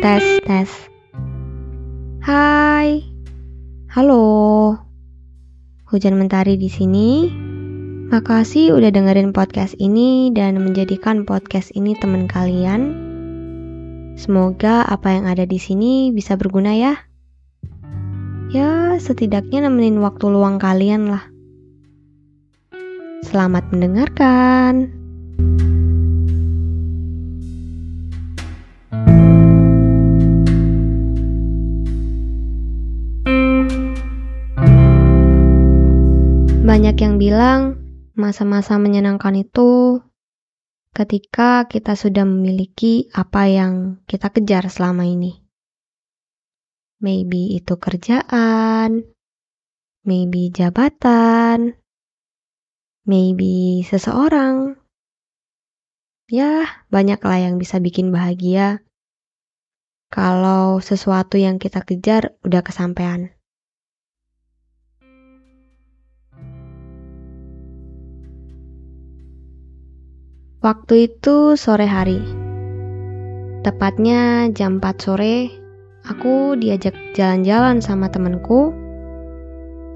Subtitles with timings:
[0.00, 0.70] Tes, tes.
[2.24, 3.04] Hai.
[3.92, 4.24] Halo.
[5.92, 7.28] Hujan mentari di sini.
[8.08, 12.96] Makasih udah dengerin podcast ini dan menjadikan podcast ini teman kalian.
[14.16, 16.96] Semoga apa yang ada di sini bisa berguna ya.
[18.56, 21.28] Ya, setidaknya nemenin waktu luang kalian lah.
[23.20, 24.96] Selamat mendengarkan.
[36.80, 37.60] Banyak yang bilang
[38.16, 40.00] masa-masa menyenangkan itu
[40.96, 45.44] ketika kita sudah memiliki apa yang kita kejar selama ini.
[47.04, 49.04] Maybe itu kerjaan,
[50.08, 51.76] maybe jabatan,
[53.04, 54.80] maybe seseorang.
[56.32, 58.80] Ya, banyaklah yang bisa bikin bahagia
[60.08, 63.36] kalau sesuatu yang kita kejar udah kesampaian.
[70.60, 72.20] Waktu itu sore hari.
[73.64, 75.48] Tepatnya jam 4 sore,
[76.04, 78.68] aku diajak jalan-jalan sama temenku.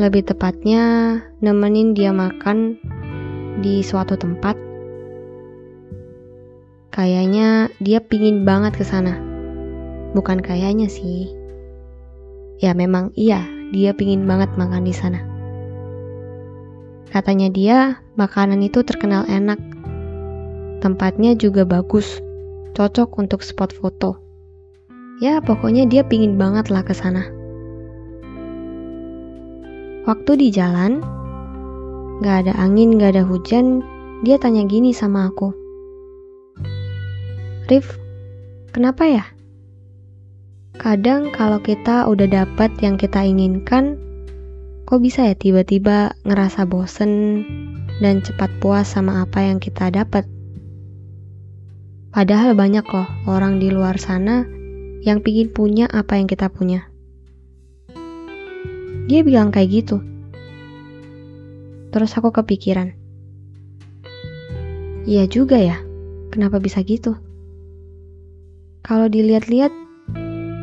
[0.00, 2.80] Lebih tepatnya nemenin dia makan
[3.60, 4.56] di suatu tempat.
[6.88, 9.12] Kayaknya dia pingin banget ke sana.
[10.16, 11.36] Bukan kayaknya sih.
[12.64, 13.44] Ya memang iya,
[13.76, 15.20] dia pingin banget makan di sana.
[17.12, 19.60] Katanya dia, makanan itu terkenal enak
[20.86, 22.22] Tempatnya juga bagus,
[22.78, 24.22] cocok untuk spot foto.
[25.18, 27.26] Ya, pokoknya dia pingin banget lah ke sana.
[30.06, 31.02] Waktu di jalan,
[32.22, 33.82] gak ada angin, gak ada hujan,
[34.22, 35.50] dia tanya gini sama aku.
[37.66, 37.98] Rif,
[38.70, 39.26] kenapa ya?
[40.78, 43.98] Kadang kalau kita udah dapet yang kita inginkan,
[44.86, 47.42] kok bisa ya tiba-tiba ngerasa bosen
[47.98, 50.35] dan cepat puas sama apa yang kita dapat?
[52.16, 54.48] Padahal banyak loh orang di luar sana
[55.04, 56.88] yang pingin punya apa yang kita punya.
[59.04, 60.00] Dia bilang kayak gitu.
[61.92, 62.96] Terus aku kepikiran.
[65.04, 65.76] Iya juga ya,
[66.32, 67.20] kenapa bisa gitu?
[68.80, 69.76] Kalau dilihat-lihat,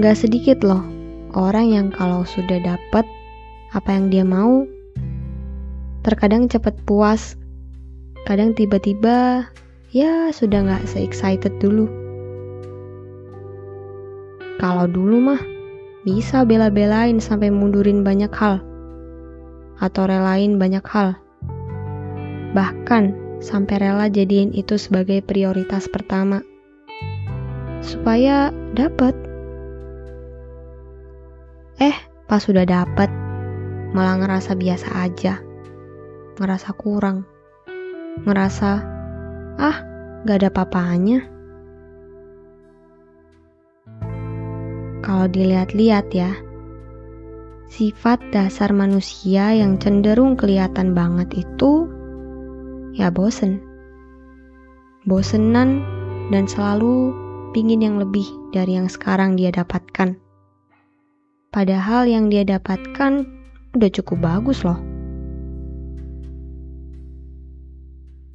[0.00, 0.80] gak sedikit loh
[1.36, 3.04] orang yang kalau sudah dapat
[3.76, 4.64] apa yang dia mau,
[6.08, 7.36] terkadang cepat puas,
[8.24, 9.44] kadang tiba-tiba
[9.94, 11.86] ya sudah nggak se-excited dulu.
[14.58, 15.42] Kalau dulu mah
[16.02, 18.58] bisa bela-belain sampai mundurin banyak hal
[19.78, 21.14] atau relain banyak hal.
[22.58, 26.42] Bahkan sampai rela jadiin itu sebagai prioritas pertama.
[27.78, 29.14] Supaya dapat.
[31.78, 31.94] Eh,
[32.26, 33.10] pas sudah dapat,
[33.94, 35.38] malah ngerasa biasa aja.
[36.38, 37.26] Ngerasa kurang.
[38.22, 38.93] Ngerasa
[39.54, 39.82] Ah,
[40.26, 41.22] gak ada papanya.
[45.04, 46.32] Kalau dilihat-lihat ya,
[47.68, 51.86] sifat dasar manusia yang cenderung kelihatan banget itu
[52.96, 53.60] ya bosen.
[55.04, 55.84] Bosenan
[56.32, 57.12] dan selalu
[57.52, 58.24] pingin yang lebih
[58.56, 60.16] dari yang sekarang dia dapatkan.
[61.52, 63.28] Padahal yang dia dapatkan
[63.76, 64.93] udah cukup bagus loh.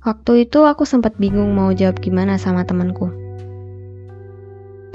[0.00, 3.12] Waktu itu aku sempat bingung mau jawab gimana sama temanku.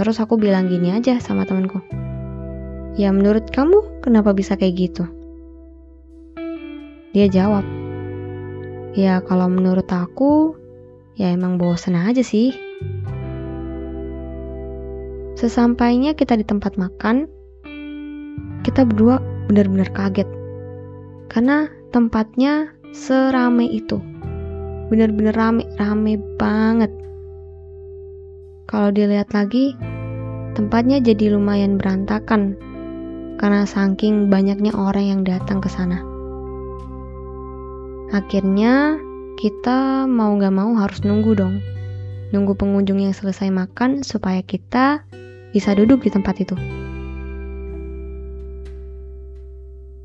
[0.00, 1.76] Terus aku bilang gini aja sama temanku.
[2.96, 5.04] Ya menurut kamu kenapa bisa kayak gitu?
[7.12, 7.68] Dia jawab.
[8.96, 10.56] Ya kalau menurut aku
[11.20, 12.56] ya emang bosen aja sih.
[15.36, 17.28] Sesampainya kita di tempat makan,
[18.64, 19.20] kita berdua
[19.52, 20.28] benar-benar kaget.
[21.28, 24.13] Karena tempatnya seramai itu
[24.88, 26.92] bener-bener rame, rame banget.
[28.68, 29.76] Kalau dilihat lagi,
[30.56, 32.56] tempatnya jadi lumayan berantakan
[33.36, 36.00] karena saking banyaknya orang yang datang ke sana.
[38.14, 38.98] Akhirnya
[39.40, 41.60] kita mau gak mau harus nunggu dong.
[42.32, 45.06] Nunggu pengunjung yang selesai makan supaya kita
[45.54, 46.56] bisa duduk di tempat itu.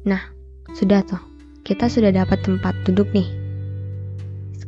[0.06, 0.22] Nah,
[0.78, 1.22] sudah tuh.
[1.66, 3.39] Kita sudah dapat tempat duduk nih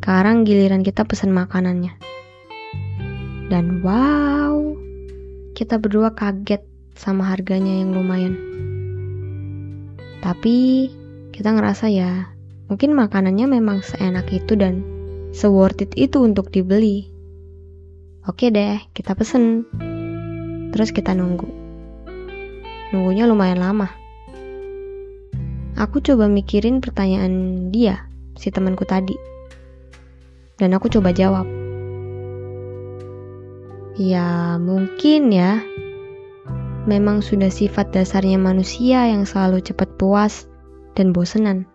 [0.01, 1.93] sekarang giliran kita pesan makanannya.
[3.53, 4.73] Dan wow,
[5.53, 6.65] kita berdua kaget
[6.97, 8.33] sama harganya yang lumayan.
[10.25, 10.89] Tapi
[11.29, 12.33] kita ngerasa ya,
[12.65, 14.81] mungkin makanannya memang seenak itu dan
[15.37, 17.05] se-worth it itu untuk dibeli.
[18.25, 19.69] Oke deh, kita pesen.
[20.73, 21.45] Terus kita nunggu.
[22.89, 23.93] Nunggunya lumayan lama.
[25.77, 29.29] Aku coba mikirin pertanyaan dia, si temanku tadi.
[30.61, 31.49] Dan aku coba jawab.
[33.97, 35.65] Ya, mungkin ya.
[36.85, 40.45] Memang sudah sifat dasarnya manusia yang selalu cepat puas
[40.93, 41.65] dan bosenan.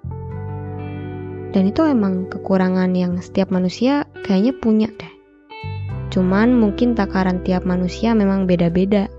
[1.50, 5.15] Dan itu emang kekurangan yang setiap manusia kayaknya punya deh.
[6.15, 9.11] Cuman mungkin takaran tiap manusia memang beda-beda.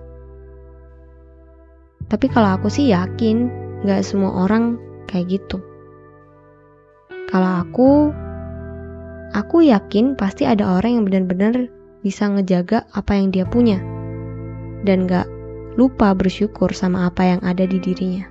[2.07, 3.51] Tapi kalau aku sih yakin
[3.83, 4.79] gak semua orang
[5.11, 5.59] kayak gitu.
[7.27, 8.15] Kalau aku,
[9.37, 11.69] aku yakin pasti ada orang yang benar-benar
[12.01, 13.77] bisa ngejaga apa yang dia punya
[14.81, 15.29] dan gak
[15.77, 18.25] lupa bersyukur sama apa yang ada di dirinya.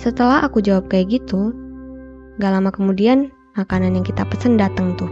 [0.00, 1.52] Setelah aku jawab kayak gitu,
[2.40, 5.10] gak lama kemudian makanan yang kita pesen datang tuh.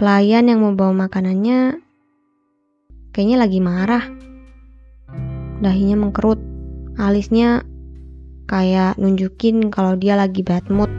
[0.00, 1.84] Pelayan yang membawa makanannya
[3.12, 4.04] kayaknya lagi marah.
[5.60, 6.40] Dahinya mengkerut,
[7.00, 7.64] alisnya
[8.46, 10.90] kayak nunjukin kalau dia lagi bad mood.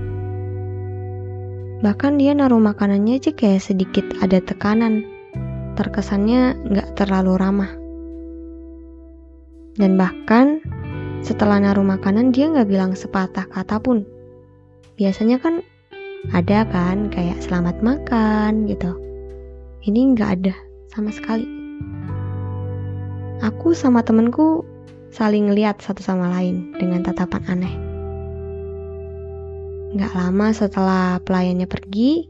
[1.81, 5.07] Bahkan dia naruh makanannya aja kayak sedikit ada tekanan.
[5.79, 7.71] Terkesannya nggak terlalu ramah.
[9.77, 10.59] Dan bahkan
[11.21, 14.03] setelah naruh makanan dia nggak bilang sepatah kata pun.
[14.97, 15.61] Biasanya kan
[16.33, 18.97] ada kan kayak selamat makan gitu.
[19.85, 20.55] Ini nggak ada
[20.89, 21.45] sama sekali.
[23.45, 24.65] Aku sama temenku
[25.17, 27.73] saling ngeliat satu sama lain dengan tatapan aneh.
[29.97, 32.29] Gak lama setelah pelayannya pergi,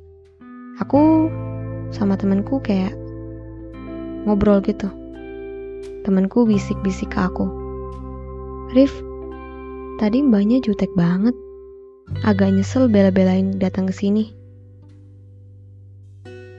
[0.79, 1.27] aku
[1.91, 2.95] sama temanku kayak
[4.23, 4.87] ngobrol gitu.
[6.07, 7.51] Temanku bisik-bisik ke aku.
[8.71, 8.95] Rif,
[9.99, 11.35] tadi mbaknya jutek banget.
[12.23, 14.31] Agak nyesel bela-belain datang ke sini.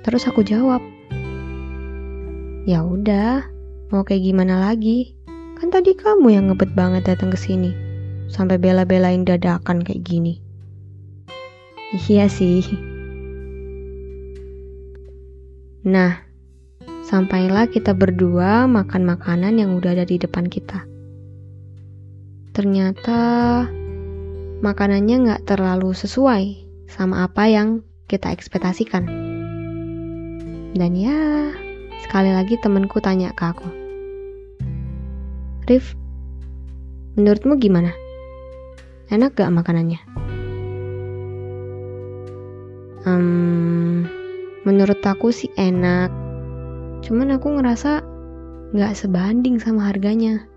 [0.05, 0.85] Terus aku jawab,
[2.69, 3.49] Ya udah,
[3.89, 5.18] mau kayak gimana lagi?
[5.59, 7.75] Kan tadi kamu yang ngebet banget datang ke sini.
[8.31, 10.39] Sampai bela-belain dadakan kayak gini.
[12.07, 12.63] Iya sih.
[15.83, 16.21] Nah,
[17.03, 20.85] sampailah kita berdua makan makanan yang udah ada di depan kita.
[22.55, 23.19] Ternyata
[24.63, 26.45] makanannya nggak terlalu sesuai
[26.87, 29.09] sama apa yang kita ekspektasikan.
[30.77, 31.51] Dan ya,
[32.05, 33.88] sekali lagi temenku tanya ke aku.
[35.69, 35.93] Rif,
[37.21, 37.93] menurutmu gimana?
[39.13, 40.01] Enak gak makanannya?
[43.05, 44.09] Um,
[44.65, 46.09] menurut aku sih enak.
[47.05, 48.01] Cuman aku ngerasa
[48.73, 50.49] gak sebanding sama harganya.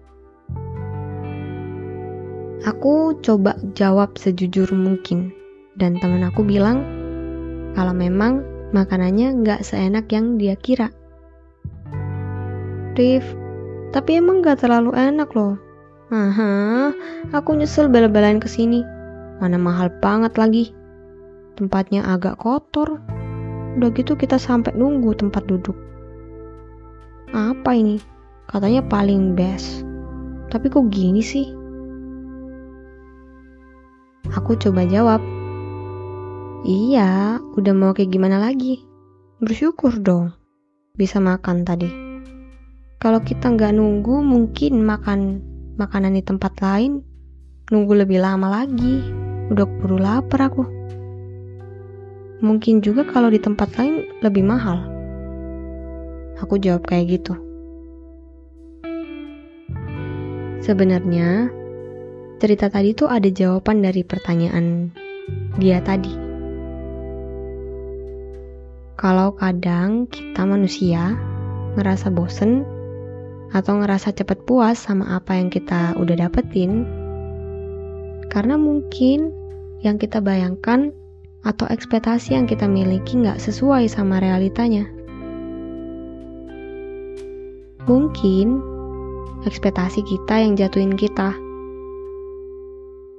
[2.63, 5.35] Aku coba jawab sejujur mungkin.
[5.75, 6.87] Dan teman aku bilang
[7.75, 10.87] kalau memang makanannya gak seenak yang dia kira.
[12.95, 13.27] Rif,
[13.91, 15.59] tapi emang gak terlalu enak loh.
[16.11, 16.91] Aha,
[17.31, 18.83] aku nyesel bela-belain ke sini.
[19.39, 20.75] Mana mahal banget lagi.
[21.55, 22.99] Tempatnya agak kotor.
[23.79, 25.75] Udah gitu kita sampai nunggu tempat duduk.
[27.31, 28.03] Apa ini?
[28.51, 29.87] Katanya paling best.
[30.51, 31.47] Tapi kok gini sih?
[34.35, 35.23] Aku coba jawab.
[36.67, 38.83] Iya, udah mau kayak gimana lagi?
[39.39, 40.35] Bersyukur dong.
[40.99, 42.10] Bisa makan tadi.
[43.01, 45.41] Kalau kita nggak nunggu, mungkin makan
[45.73, 47.01] makanan di tempat lain
[47.73, 49.01] nunggu lebih lama lagi.
[49.49, 50.63] Udah keburu lapar aku.
[52.45, 54.85] Mungkin juga kalau di tempat lain lebih mahal.
[56.45, 57.33] Aku jawab kayak gitu.
[60.61, 61.49] Sebenarnya,
[62.37, 64.93] cerita tadi tuh ada jawaban dari pertanyaan
[65.57, 66.13] dia tadi.
[68.93, 71.17] Kalau kadang kita manusia
[71.73, 72.80] ngerasa bosen
[73.51, 76.87] atau ngerasa cepet puas sama apa yang kita udah dapetin,
[78.31, 79.31] karena mungkin
[79.83, 80.95] yang kita bayangkan
[81.43, 84.87] atau ekspektasi yang kita miliki nggak sesuai sama realitanya.
[87.89, 88.61] Mungkin
[89.43, 91.33] ekspektasi kita yang jatuhin kita.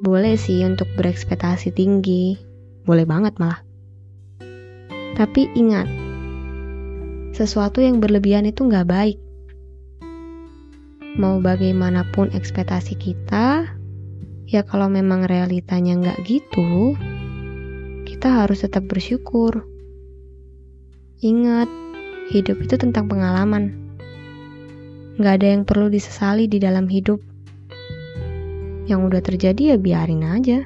[0.02, 2.38] Boleh sih untuk berekspektasi tinggi,
[2.86, 3.58] boleh banget malah.
[5.18, 5.90] Tapi ingat,
[7.34, 9.18] sesuatu yang berlebihan itu nggak baik.
[11.12, 13.68] Mau bagaimanapun ekspektasi kita,
[14.48, 16.96] ya kalau memang realitanya nggak gitu,
[18.08, 19.68] kita harus tetap bersyukur.
[21.20, 21.68] Ingat,
[22.32, 23.76] hidup itu tentang pengalaman.
[25.20, 27.20] Nggak ada yang perlu disesali di dalam hidup.
[28.88, 30.64] Yang udah terjadi ya biarin aja.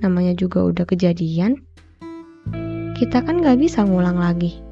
[0.00, 1.60] Namanya juga udah kejadian.
[2.96, 4.64] Kita kan nggak bisa ngulang lagi.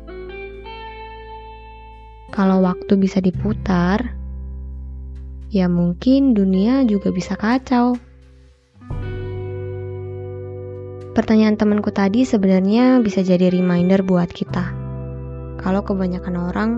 [2.33, 4.22] Kalau waktu bisa diputar,
[5.52, 8.00] ya mungkin dunia juga bisa kacau.
[11.12, 14.73] Pertanyaan temanku tadi sebenarnya bisa jadi reminder buat kita.
[15.61, 16.71] Kalau kebanyakan orang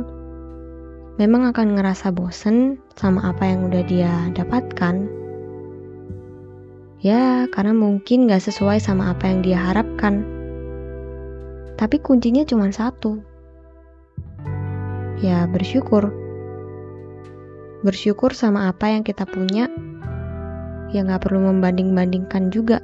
[1.22, 5.06] memang akan ngerasa bosen sama apa yang udah dia dapatkan.
[6.98, 10.26] Ya, karena mungkin gak sesuai sama apa yang dia harapkan.
[11.78, 13.22] Tapi kuncinya cuma satu.
[15.22, 16.23] Ya, bersyukur.
[17.84, 19.68] Bersyukur sama apa yang kita punya.
[20.88, 22.80] Ya gak perlu membanding-bandingkan juga.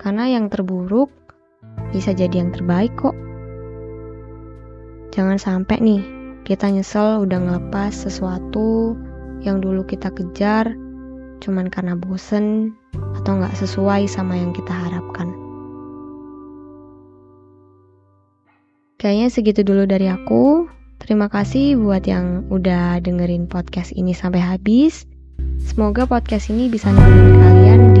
[0.00, 1.12] Karena yang terburuk
[1.92, 3.12] bisa jadi yang terbaik kok.
[5.12, 6.02] Jangan sampai nih
[6.48, 8.96] kita nyesel udah ngelepas sesuatu
[9.44, 10.72] yang dulu kita kejar
[11.40, 12.76] cuman karena bosen
[13.16, 15.32] atau nggak sesuai sama yang kita harapkan.
[19.00, 20.68] Kayaknya segitu dulu dari aku.
[21.00, 25.08] Terima kasih buat yang udah dengerin podcast ini sampai habis.
[25.56, 27.99] Semoga podcast ini bisa nemenin kalian di